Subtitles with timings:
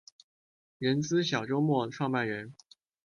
[0.79, 2.55] 人资小周末创办人